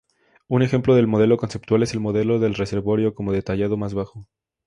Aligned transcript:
Un 0.47 0.63
ejemplo 0.63 0.95
del 0.95 1.05
modelo 1.05 1.37
conceptual 1.37 1.83
es 1.83 1.93
el 1.93 1.99
"modelo 1.99 2.39
del 2.39 2.55
reservorio" 2.55 3.13
como 3.13 3.33
detallado 3.33 3.77
más 3.77 3.93
abajo. 3.93 4.27